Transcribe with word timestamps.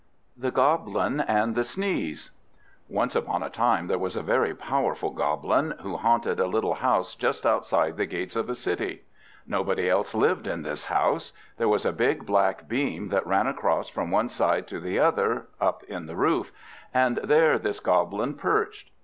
THE 0.35 0.49
GOBLIN 0.49 1.19
AND 1.21 1.53
THE 1.53 1.63
SNEEZE 1.63 2.31
Once 2.89 3.15
upon 3.15 3.43
a 3.43 3.51
time 3.51 3.85
there 3.85 3.99
was 3.99 4.15
a 4.15 4.23
very 4.23 4.55
powerful 4.55 5.11
Goblin, 5.11 5.75
who 5.81 5.95
haunted 5.95 6.39
a 6.39 6.47
little 6.47 6.73
house 6.73 7.13
just 7.13 7.45
outside 7.45 7.97
the 7.97 8.07
gates 8.07 8.35
of 8.35 8.49
a 8.49 8.55
city. 8.55 9.03
Nobody 9.45 9.87
else 9.87 10.15
lived 10.15 10.47
in 10.47 10.63
this 10.63 10.85
house. 10.85 11.33
There 11.57 11.69
was 11.69 11.85
a 11.85 11.91
big 11.93 12.25
black 12.25 12.67
beam 12.67 13.09
that 13.09 13.27
ran 13.27 13.45
across 13.45 13.89
from 13.89 14.09
one 14.09 14.29
side 14.29 14.65
to 14.69 14.79
the 14.79 14.97
other, 14.97 15.45
up 15.59 15.83
in 15.83 16.07
the 16.07 16.15
roof; 16.15 16.51
and 16.91 17.17
there 17.17 17.59
this 17.59 17.79
Goblin 17.79 18.33
perched. 18.33 18.89